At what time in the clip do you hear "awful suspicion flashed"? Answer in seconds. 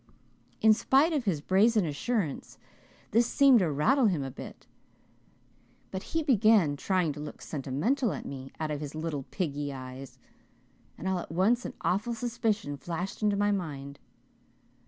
11.81-13.21